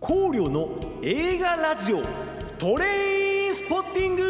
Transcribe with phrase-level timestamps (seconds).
[0.00, 2.02] 考慮の映画ラジオ
[2.56, 4.24] トレインスポッティング。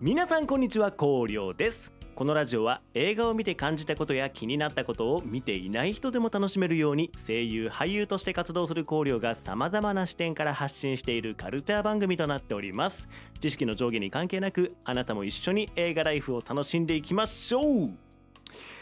[0.00, 1.90] 皆さんこんにちは考慮です。
[2.14, 13.08] このラジオは映画を見て感じたことや気になったことを見ていない人でも楽しめるように声優俳優として活動する考慮がさまざまな視点から発信しているカルチャー番組となっております。
[13.40, 17.90] 知識の上下に関係なくあなたも一緒に映画ライフを楽しんでいきましょう。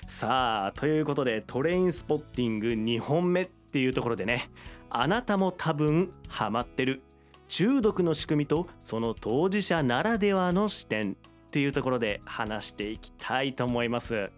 [0.07, 4.51] さあということでトレインスポッティング2本目っていうところでね
[4.91, 7.03] あなたも多分ハマってる
[7.49, 14.31] 中毒の仕組みとその当事者ならではの視点っていうところで話していきたいと思います。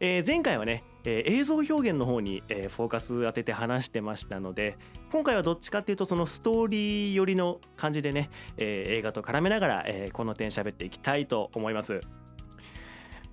[0.00, 4.76] えー前回はね、えー映像表現の方に、えーフォーカス当てて話してましたので
[5.12, 12.00] 今回はどっちかっていうとそのストーリー寄りの感じでね、え映画と絡めながら、えこの点喋っていきたいと思います。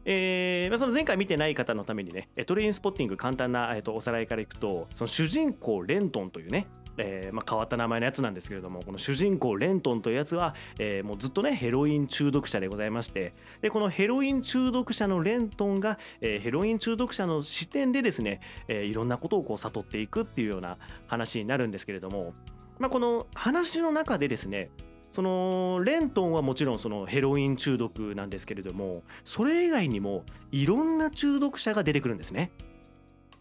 [0.05, 20.77] えー、その前回見てない方のためにねトレインスポッティング簡単な、えー、とおさらいからいくとその主人公レントンというねえーまあ、変わった名前のやつなんですけれどもこの主人公レントンというやつは、えーもうずっとねヘロイン中毒者でございましてでこのヘロイン中毒者のレントンが、えーヘロイン中毒者の視点でですね、えーいろんなことをこう悟っていくっていうような
[21.07, 22.33] 話になるんですけれども、
[22.79, 24.69] まあ、この話の中でですね
[25.15, 32.51] そのレントンはもちろんそのヘロイン中毒なんですけれどもそれ以外にもいろんな中毒者が出てくるんですね。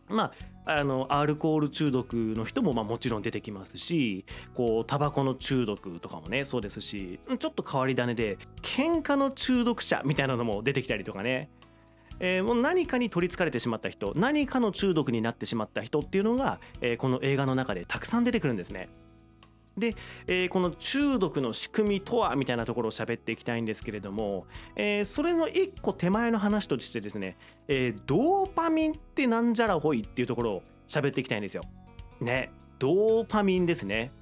[0.06, 0.30] ま
[0.67, 11.48] あ、あのアルコール中毒の人もまあもちろん出てきますしこうタバコの中毒とかもねそうですしちょっと変わり種で喧嘩の中毒者みたいなのも出てきたりとかね、
[12.20, 18.89] えーもう何かに取りつかれてしまった人何かの中毒になってしまった人っていうのが、えーこの映画の中でたくさん出てくるんですね。
[19.77, 19.94] で、
[20.27, 27.36] えーこの中毒の仕組みとはみたいなところを喋っていきたいんですけれども、えーそれの一個手前の話としてですね、
[27.69, 31.62] えードーパミンってなんじゃらほいっていうところを喋っていきたいんですよ。
[32.20, 34.12] ね、ドーパミンですね。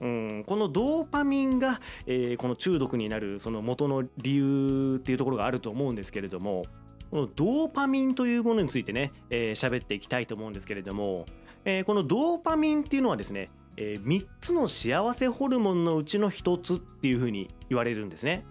[0.00, 6.62] うん、このドーパミンが、えこの中毒になるその元の理由っていうところがあると思うんですけれども
[7.10, 11.26] このドーパミンというものについてね喋、えーっていきたいと思うんですけれども、
[11.64, 18.44] えこのドーパミンっていうのはですね、え3つの幸せホルモンのうちの1つっていうふうに言われるんですね。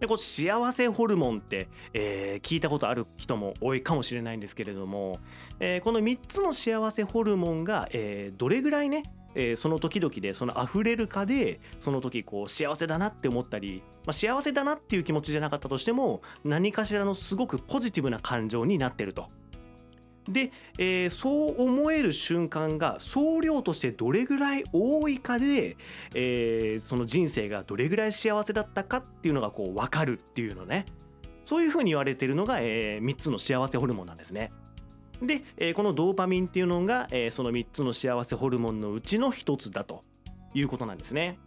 [0.00, 5.18] でこ幸せホルモンって、えー聞いたことある人も多いかもしれないんですけれども、
[5.60, 9.04] えーこの3つの幸せホルモンが、えーどれぐらいね、
[9.34, 19.30] えーその時々でその溢れるかでその時こう幸せだなって思ったり、まあ、幸せだなっていう気持ちじゃなかったとしても何かしらのすごくポジティブな感情になってると。
[20.28, 25.76] で、えーそう思える瞬間が総量としてどれぐらい多いかで、
[26.14, 30.86] えーその人生がどれぐらい幸せだったかっていうのがこう分かるっていうのね
[31.44, 34.50] そういうふうに言われてるのが、え3つの幸せホルモンなんですね。
[35.22, 40.04] で、えーこのドーパミンっていうのが、えーその3つの幸せホルモンのうちの1つだと
[40.54, 41.38] いうことなんですね。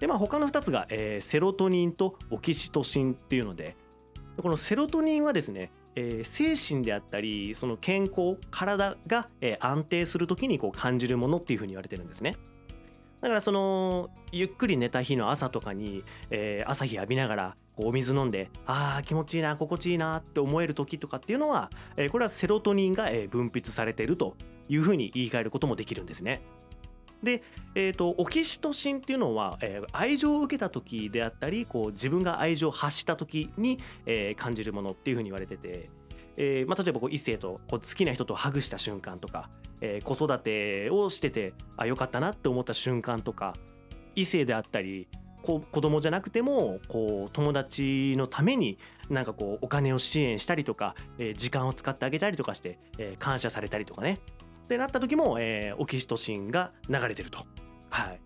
[0.00, 3.74] でまあ他の2つが、えーセロトニンとオキシトシンっていうので
[4.36, 12.36] このセロトニンはですね、えー精神であったりその健康体が、えー安定する時にこう感じるものっていうふうに言われてるんですね。
[13.20, 24.36] だからそのゆっくり寝た日の朝とかに、えー朝日浴びながらこうお水飲んであー気持ちいいな心地いいなって思える時とかっていうのは、えーこれはセロトニンが、えー分泌されていると
[24.68, 26.42] いうふうに言い換えることもできるんですね。
[27.22, 27.42] で、
[27.74, 35.90] えー、とオキシトシンっていうのは、えー愛情を受けた時であったりこう自分が愛情を発した時に、えー感じるものっていうふうに言われてて、
[36.36, 43.54] えーまあ、例えばこう異性とこう好きな人とハグした瞬間とか、えー子育てをしててあよかったなって思った瞬間とか
[44.14, 45.08] 異性であったり
[45.42, 54.20] こ子供じゃなくてもこう友達のためになんかこうお金を支援したりとか、えー時間を使ってあげたりとかして、えー感謝されたりとかね。
[54.68, 57.46] ってなった時も、えーオキシトシンが流れてると。
[57.88, 58.20] はい、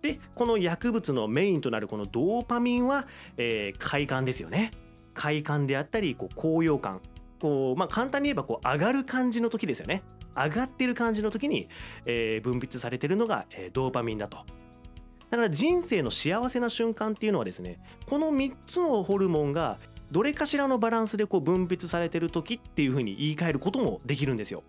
[0.00, 4.70] でこの薬物のメインとなるこのドーパミンは、えー快感ですよね。
[5.12, 7.00] 快感であったりこう高揚感
[7.40, 10.04] こう、まあ、簡単に言えばこう上がる感じの時ですよね。
[10.36, 11.68] 上がってる感じの時に、
[12.06, 14.38] えー分泌されてるのが、えードーパミンだと。
[15.30, 19.78] だから人生の幸せな瞬間っていうのはですねこの3つのホルモンが
[20.10, 24.62] どれかしらのバランスでこう分泌されてる時っていうふうに言い換えることもできるんですよ。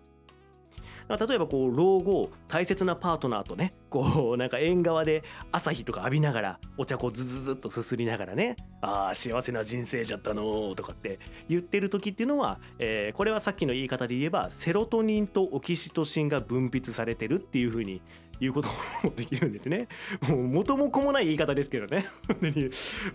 [1.16, 11.18] 例えばこう老後大切なパートナーとねこう なんか縁側で朝日とか浴びながらお茶こうズズズっとすすりながらねああ幸せな人生じゃったのとかって
[11.48, 18.00] 言ってる時っていうのは、えーこれはさっきの言い方で言えばセロトニンとオキシトシンが分泌されてるっていうふうに
[18.40, 18.68] 言うこと
[19.02, 19.88] もできるんですね。
[20.22, 22.06] もう元も子もない言い方ですけどね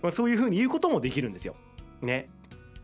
[0.00, 1.56] まあそういうふうに言うこともできるんですよ。
[2.02, 2.28] ね。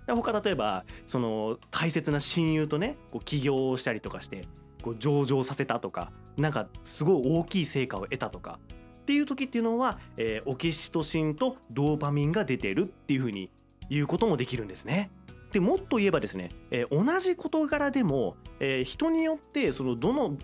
[0.07, 4.43] 他例えばその大切な親友とねこう起業をしたりとかして
[4.83, 8.59] こう上場させたとかなんかすごい大きい成果を得たとか
[9.03, 13.51] っていう時っていうのは、えー、オキシトシンとドーパミンが出てるっていうふうに
[13.91, 15.11] 言うこともできるんですね。
[15.53, 20.37] でもっと言えばですね、えー、同じ事柄でも、えー、人によってそのどの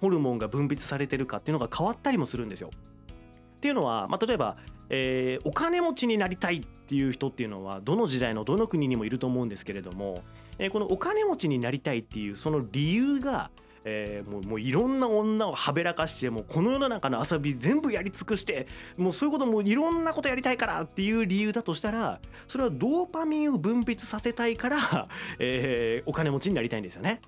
[0.00, 2.70] ホルモンが分泌されてるかっていうのが変わったりもするんですよ。
[3.56, 4.56] っていうのは、まあ、例えば、
[4.90, 10.22] えー、お金持ちになりたいっていう人っていうのはどの時代のどの国にもいると思うんですけれども、
[10.58, 13.50] えー、このお金持ちになりたいっていうその理由が、
[13.84, 18.66] えー、もうもういろんな女をはべらかしてもうこの世の中の遊び全部やり尽くして
[18.96, 25.08] もうそういうこともいろんなことやりたいからっていう理由だとしたらそれはドーパミンを分泌させたいから、
[25.38, 27.20] え、お金持ちになりたいんですよね。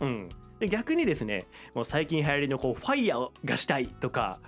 [0.00, 0.28] うん、
[0.58, 4.40] で逆にですねもう最近流行りのこうファイヤーがしたいとか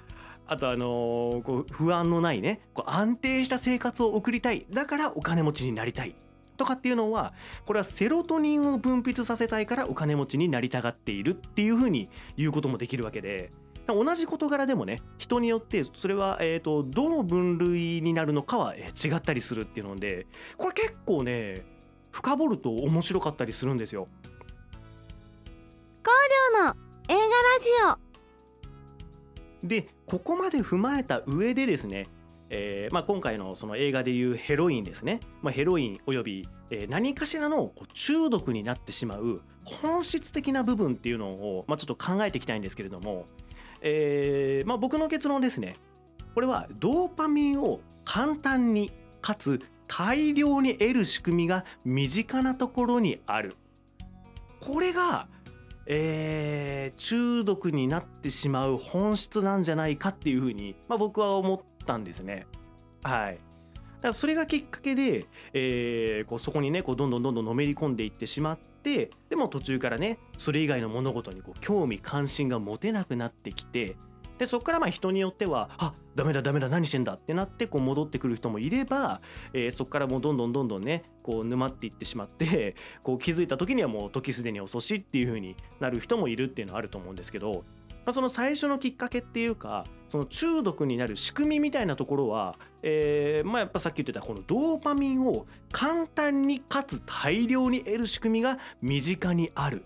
[0.46, 6.14] あとあのー、こう不安のないねこう安定した生活を送りたいだからお金持ちになりたい
[6.56, 7.32] とかっていうのは
[7.66, 13.52] これはセロトニンを分泌させたいからお金持ちになりたがっているっていうふうに言うこともできるわけで
[13.86, 20.26] 同じ事柄でもね人によってそれは、えーと、どの分類になるのかは違ったりするっていうので
[20.56, 21.66] これ結構ね
[22.10, 24.08] 深掘ると面白かったりするんですよ。
[26.02, 26.16] 光
[26.54, 26.76] 陵の
[27.08, 27.26] 映画ラ
[27.60, 27.70] ジ
[28.00, 28.03] オ
[29.64, 32.06] でここまで踏まえた上でですね
[32.50, 43.26] えーまあ、今回のその映画でいうヘロインですね、まあ、ヘロインおよび、えー、何かしらのこう中毒になってしまう本質的な部分っていうのを、まあ、ちょっと考えていきたいんですけれども、
[43.80, 45.76] えーまあ、僕の結論ですね。
[46.34, 53.56] これはドーパミンを簡単にかつ大量に得る仕組みが身近なところにある。
[54.60, 55.28] これが
[55.86, 62.46] えー、中毒になってしまう本質なんじゃないかっていうふうに、まあ、僕は思ったんですね。
[63.02, 63.34] はい。
[63.34, 63.38] だか
[64.08, 73.96] らそれがきっかけで、えー、こうそこにねこうどんどんどんどんのめり込んでいってしまってでも途中からねそれ以外の物事にこう興味関心が持てなくなってきて
[74.38, 79.20] でそこからまあ人によっては「あダメだダメだ何してんだ」ってなってこう戻ってくる人もいれば、
[79.52, 99.84] えー、そこからもうどんどんどんどんねこう沼っていってしまって こう気づいた時にはもう時すでに遅しっていう風になる人もいるっていうのはあると思うんですけど、まあ、その最初のきっかけっていうかその中毒になる仕組みみたいなところは、えー、まあやっぱさっき言ってたこのドーパミンを簡単にかつ大量に得る仕組みが身近にある。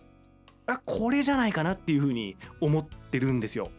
[0.67, 3.71] あこれじゃないかなっていう風に思ってるんですよ。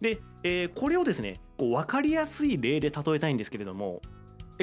[0.00, 4.00] で、えー、これをですねこう分かりやすい例で例えたいんですけれども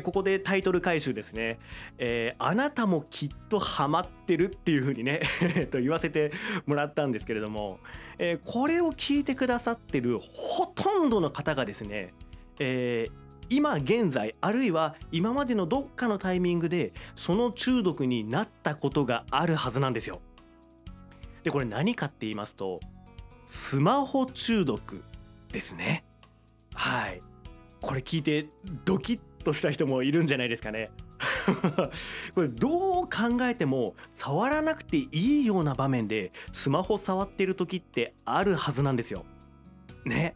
[0.04, 1.60] ここでタイトル回収ですね、
[1.98, 5.20] えー、あなたもきっとハマってるっていう風にね
[5.70, 6.32] と言わせて
[6.66, 7.80] もらったんですけれども、
[8.18, 12.14] えー、これを聞いてくださってるほとんどの方がですね、
[12.60, 13.12] えー、
[13.50, 20.22] 今現在あるいは今までのどっかのタイミングでその中毒になったことがあるはずなんですよ。
[21.44, 22.80] でこれ何かって言いますと
[23.46, 25.04] スマホ中毒
[25.52, 26.04] ですね。
[26.74, 27.22] はい。
[27.82, 28.48] これ聞いて
[28.86, 30.92] ドキッとした人もいるんじゃないですかね。
[32.34, 39.26] これどう考えても触らなくていいような場面でスマホ触ってる時ってあるはずなんですよ。
[40.06, 40.36] ね。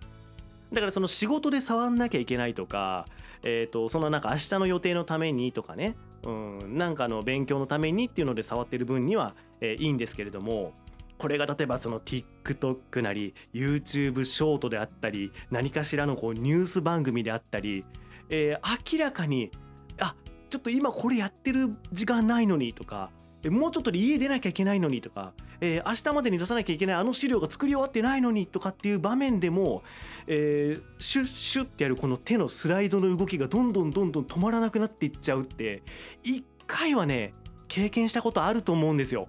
[0.74, 3.08] だからその仕事で触んなきゃいけないとか、
[3.44, 10.74] えー、とそのなんか明日の予定のためにとかね、うん、なんかの勉強のためにっていうので触ってる分には、えー、いいんですけれども
[11.18, 17.86] これが例えばその TikTok なり YouTube ショートであったり何かしらのこうニュース番組であったり、
[18.30, 19.52] えー、明らかに
[20.00, 20.16] あ
[20.50, 23.12] ちょっと今これやってる時間ないのにとか
[23.50, 29.84] もうちょっとで家出なきゃいけないのにとか、えー、明日までに出さなきゃいけないあの資料が作り終わってないのにとかっていう場面でも、
[30.28, 35.84] えー、シュッシュッってやるこの手のスライドの動きがどんどんどんどん止まらなくなっていっちゃうって
[36.24, 37.34] 一回はね
[37.68, 39.28] 経験したことあると思うんですよ。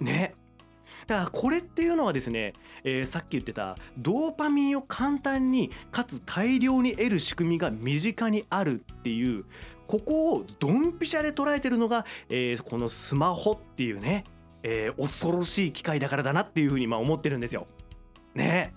[0.00, 0.34] ね。
[1.06, 2.52] だからこれっていうのはですね、
[2.84, 9.44] えー、さっき言ってたドーパミンを簡単にかつ大量に得る仕組みが身近にあるっていう
[9.86, 14.24] ここをドンピシャで捉えてるのが、えー、このスマホっていうね、
[14.62, 17.66] えー、恐ろしい機械だからだなっていうふうにまあ思ってるんですよ。
[18.34, 18.74] ね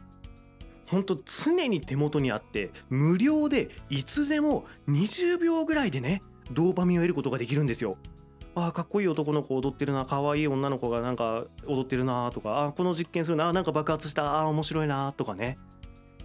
[0.87, 7.97] ほんと常に手元にあって無料でいつでも20秒ぐらいでねドーパミンを得ることができるんですよ。
[8.65, 15.57] あかっこいい男の子踊ってるな可愛い女の子がなんか踊ってるなとかあこの実験するななんか爆発したあ面白いなとかね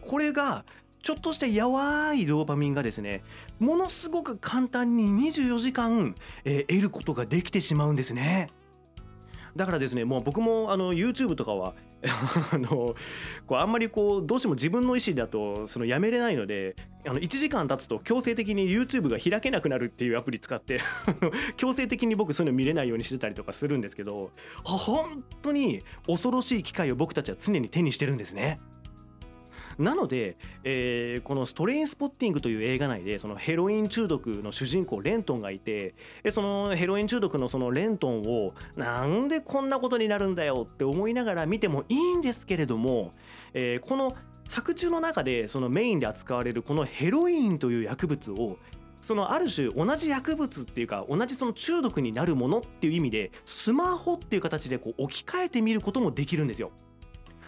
[0.01, 0.65] これが
[1.03, 3.23] ちょっとしたやわいドーパミンがですね
[3.59, 8.49] ものすごく簡単に24時間、えー、得ることができてしまうんですね。
[9.56, 11.75] だからですねもう僕もあの YouTube とかは
[12.52, 12.97] あの
[13.47, 16.75] こうあんまりこうどうしても自分の意思だとそのやめれないので
[17.06, 20.80] あの1時間経つと強制的に YouTube が開けなくなるっていうアプリ使って
[21.56, 24.30] 強制的に僕そういうの見れないようにしてたりとかするんですけど
[24.64, 28.61] 本当に恐ろしい機会を僕たちは常に手にしてるんですね。
[29.83, 35.95] なので、えー、この「ストレインスポッティング」という映画内でそのヘロイン中毒の主人公レントンがいて
[36.31, 43.12] そのヘロイン中毒のそのレントンをなんでこんなことになるんだよって思いながら見てもいいんですけれども、
[43.55, 44.15] えー、この
[44.49, 48.59] 作中の中でそのメインで扱われるこのヘロインという薬物を
[49.01, 56.71] そのある種同じ薬物っていうか同じその中毒になるものっていう意味でスマホっていう形でこう置き換えてみることもできるんですよ。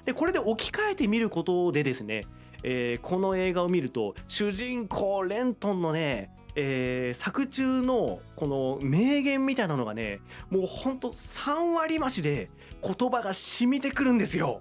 [0.04, 2.24] でこれで置き換えてみることでですね、
[2.62, 10.20] えー、この映画を見ると主人公レントンのねえー、作中のこの名言みたいなのがね
[10.50, 12.48] もうほんと3割増しで
[12.80, 14.60] 言葉が染みてくるんですよ。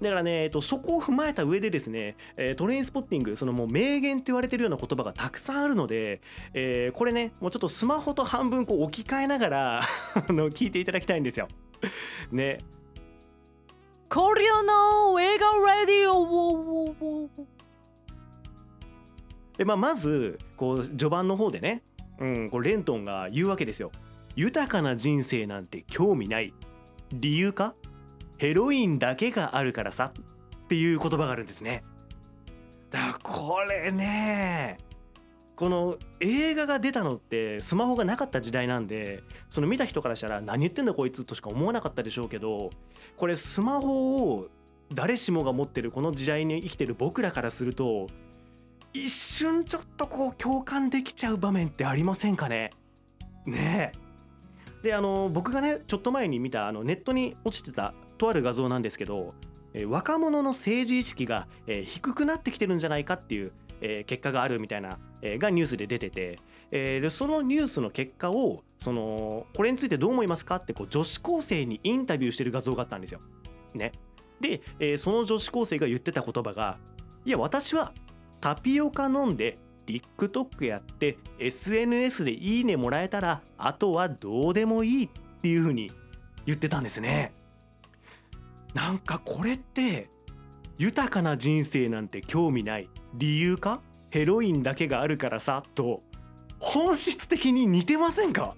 [0.00, 6.20] だからね、えっと、そこを踏まえた上でですね、えー、トレインスポッティング、そのもう名言って言われてるような言葉がたくさんあるので、
[6.54, 9.80] えー、これね、もうちょっとスマホと半分こう置き換えながら
[10.14, 11.48] あの聞いていただきたいんですよ。
[12.30, 12.58] ね、
[14.08, 17.28] コリアの映画ラディオ
[19.58, 21.82] で、まあ、まずこう序盤の方でね、
[22.18, 23.92] うん、こうレントンが言うわけですよ。
[24.34, 26.54] 豊かな人生なんて興味ない
[27.12, 27.74] 理由か？
[28.38, 31.84] ヘロインだけがあるからさっていう言葉があるんですね。
[32.90, 34.78] だからこれね
[35.58, 42.70] この映画が出たのってスマホがなかった時代なんでその見た人からしたら何言ってんだこいつとしか思わなかったでしょうけど
[43.16, 44.46] これスマホを
[44.94, 48.06] 誰しもが持ってるこの時代に生きてる僕らからすると
[48.92, 52.70] 一瞬ちょっとこう共感できちゃう場面ってありませんかね？
[53.44, 54.84] ねえ。
[54.84, 59.34] であの僕がねちょっと前に見たあのネットに落ちてたとある画像なんですけど
[59.88, 63.50] 若者の政治意識が低くなってきてるんじゃないかっていう
[63.80, 66.38] えー、結果があるみたいな、えー、がニュースで出てて、
[66.70, 73.20] えー、でそのニュースの結果をそのこれについてどう思いますかってこう女子高生にインタビューしてる画像があったんですよ。
[73.74, 73.92] ね、
[74.40, 76.78] で、えー、その女子高生が言ってた言葉が
[77.24, 77.92] 「いや私は
[78.40, 85.08] タピオカ飲んで TikTok やって SNS でいいねもらえたらあとはどうでもいい」っ
[85.42, 85.90] ていう風に
[86.46, 87.32] 言ってたんですね。
[88.74, 90.10] なんかこれって
[90.76, 93.80] 豊かな人生なんて興味ない理由か？
[94.10, 96.02] ヘロインだけがあるからさと
[96.58, 98.54] 本質的に似てませんか？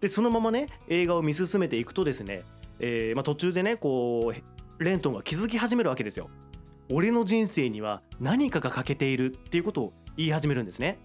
[0.00, 2.42] でそのままね映画を見進めていくとですね、
[2.78, 4.32] えー、まあ、途中でねこ
[4.78, 6.28] うレントンが気づき始めるわけですよ。
[6.90, 10.98] 俺の人生には何かが欠けているっていうことを言い始めるんですね。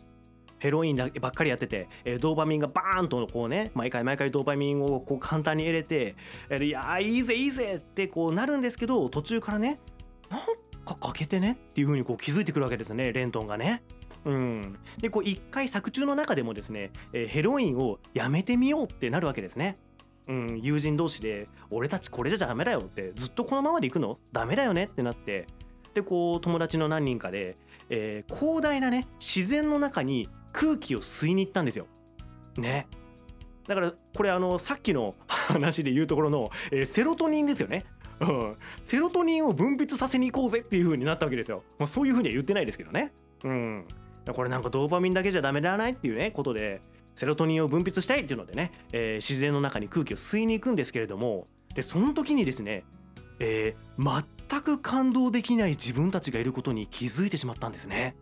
[0.60, 6.16] ヘロインだけばっかりやってて、えー、ドーパミンがバーンとこうね毎回毎回ドーパミンをこう簡単に入れて、
[6.50, 9.80] えー、いやいいぜいいぜってこうなるんですけど途中からね
[10.30, 10.42] なん
[10.94, 13.84] か欠けてねっていう風にこう気づいてくるわけですねレントンがね。
[14.24, 19.78] うん、でこう一回作中の中でもですね、えー、ヘロインをやめてみようってなるわけですね。
[20.28, 24.20] うん、友人同士で「俺たちこれじゃダメだよ」ってずっとこのままでいくの？
[24.32, 25.48] ダメだよねってなって
[25.96, 27.58] でこう友達の何人かで、
[27.90, 31.88] えー、広大なね自然の中に空気を吸いに行ったんですよ。
[32.58, 32.88] ね。
[33.68, 37.86] だからこれあのさっきの話で言うところの、えー、セロトニンですよね。
[38.22, 41.64] うん、セロトニンを分泌させに行こうぜっていう風になったわけですよ。
[41.80, 43.12] まあ、そういう風には言ってないですけどね。
[43.44, 43.86] うん。
[44.34, 46.82] これなんかドーパミンだけじゃダメではないっていうねことで
[47.16, 52.84] セロトニンを分泌したいっていうのでね、えー、自然の中に空気を吸いに行くんですけれどもでその時にですね、
[53.40, 58.16] えー、全く感動できない自分たちがいることに気づいてしまったんですね。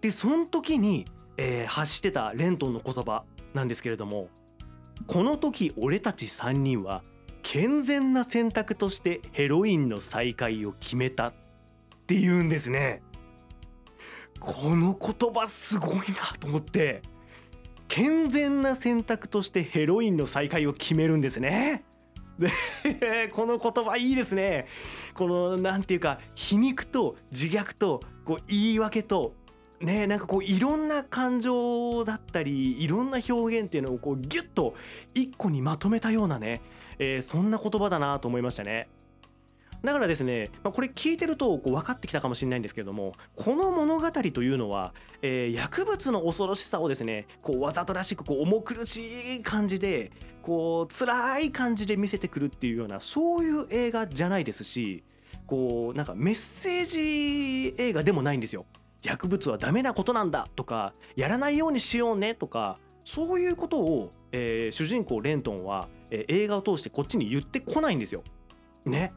[0.00, 1.06] でその時に、
[1.36, 4.28] えー、発してたレントンの言葉なんですけれども
[5.06, 7.02] この時俺たち3人は
[7.42, 11.32] 健全な選択としてヘロインの再会を決めたっ
[12.06, 13.02] ていうんですね。
[14.40, 17.02] この言葉すごいなと思って
[17.88, 21.84] 健全な選択としてヘロインの再会を決めるんですね。
[22.38, 24.66] でこの言葉いいですね。
[25.14, 29.34] この何て言うか皮肉と自虐とこう言い訳と
[29.80, 34.74] ねなんかこういろんな感情だったりいろんな表現っていうのをこうギュッと
[35.14, 36.62] 一個にまとめたようなね
[37.00, 38.88] えー、そんな言葉だなと思いましたね。
[39.82, 44.92] だからですね、まあ、これ聞いてるとこう分かってきたかもしれないんですけれどもこの物語というのは、
[45.22, 55.02] えー、薬物の恐ろしさをですねこうわざとらしくこう重苦しい感じでこう辛い感じで見せてくるっていうようなそういう映画じゃないですし
[55.46, 58.66] こうなんかメッセージ映画でもないんですよ。
[59.02, 68.22] 薬物はダメなことなんだとかやらないようにしようねとかそういうことをえー主人公レントンは、えー映画を通してこっちに言ってこないんですよ。
[68.84, 69.12] ね。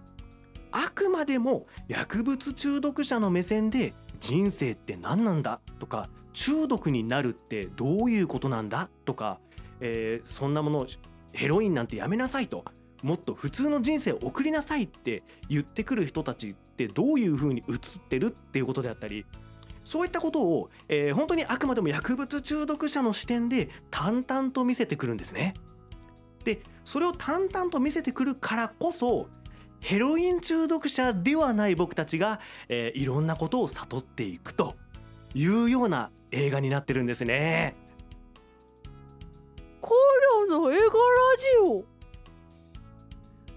[0.71, 9.39] あくまでも薬物中毒者の目線で人生って何なんだとか中毒になるってどういうことなんだとか、
[9.79, 10.87] えーそんなもの
[11.31, 12.63] ヘロインなんてやめなさいと
[13.03, 17.77] もっと普通の人生を送りなさいって言ってくる人たちってどういう風に映っ
[18.07, 19.25] てるっていうことであったり
[19.83, 25.53] そういったことを、えー本当にあくまでも薬物中毒者の視点で淡々と見せてくるんですね。
[26.43, 29.27] でそれを淡々と見せてくるからこそ
[29.79, 34.75] ヘロイン中毒者ではない僕たちが、えーいろんなことを悟っていくと
[35.33, 37.75] いうような映画になってるんですね。
[39.81, 39.93] コ
[40.47, 40.93] リョの映画ラジ
[41.61, 41.83] オ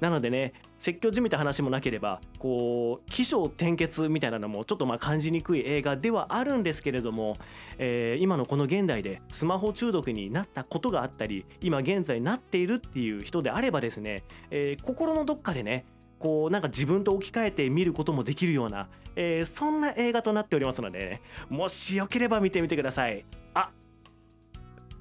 [0.00, 0.52] なのでね
[0.86, 7.36] 説教じみた話もなければこう起承転結みたいなのもちょっとまあ感じにくい映画ではあるんですけれども、
[7.76, 15.86] えー今のこの現代でスマホ中毒になったことがあったり今現在なっているっていう人であればですね、えー心のどっかでね
[16.20, 23.24] こうなんか自分と置き換えて見ることもできるような、えーそんな映画となっておりますので、ね、もしよければ見てみてください。
[23.54, 23.70] あ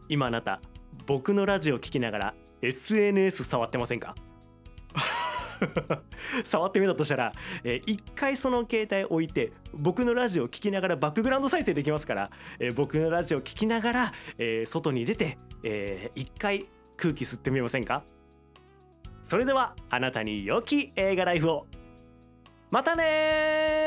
[0.10, 0.62] 今あなた
[1.06, 4.16] 僕のラジオ聞きながら SNS 触ってませんか？
[6.44, 7.32] 触ってみたとしたら、
[7.64, 16.66] えー一回その携帯置いて僕のラジオを聞きながらバックグラウンド再生できますから、えー僕のラジオを聞きながら、えー外に出て、えー一回
[16.98, 18.04] 空気吸ってみませんか？
[19.24, 21.68] それではあなたに良き映画ライフを。
[22.72, 23.85] またね